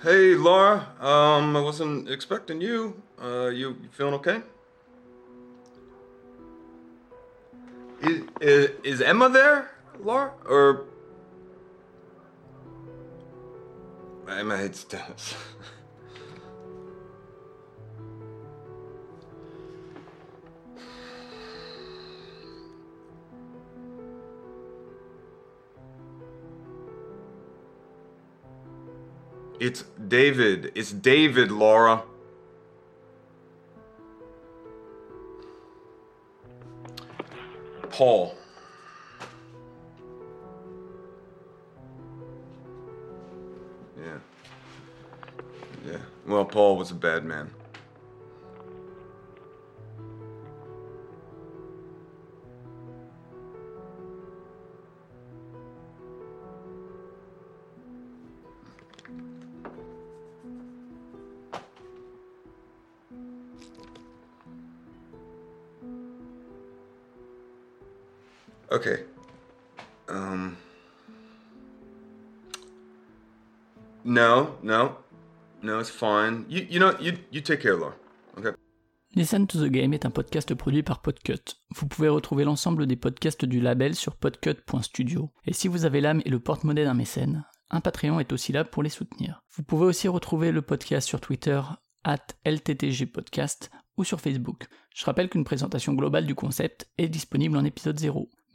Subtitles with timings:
[0.00, 0.86] Hey, Laura.
[1.00, 3.02] Um, I wasn't expecting you.
[3.20, 4.42] Uh, you, feeling okay?
[8.02, 10.30] Is, is, is Emma there, Laura?
[10.46, 10.84] Or.
[14.28, 15.34] Emma hates Dennis.
[29.60, 30.70] It's David.
[30.76, 32.04] It's David, Laura.
[37.90, 38.36] Paul.
[43.96, 44.18] Yeah.
[45.84, 45.98] Yeah.
[46.24, 47.50] Well, Paul was a bad man.
[68.70, 69.04] Okay.
[70.08, 70.56] Um.
[74.04, 74.96] No, no,
[75.62, 76.44] no, it's fine.
[76.48, 77.94] You, you know, you, you take care, Laura.
[78.38, 78.52] Okay.
[79.14, 81.56] Listen to the Game est un podcast produit par Podcut.
[81.74, 85.30] Vous pouvez retrouver l'ensemble des podcasts du label sur podcut.studio.
[85.46, 88.64] Et si vous avez l'âme et le porte-monnaie d'un mécène, un Patreon est aussi là
[88.64, 89.42] pour les soutenir.
[89.56, 91.60] Vous pouvez aussi retrouver le podcast sur Twitter,
[92.04, 94.66] at LTTGpodcast ou sur Facebook.
[94.94, 98.30] Je rappelle qu'une présentation globale du concept est disponible en épisode 0.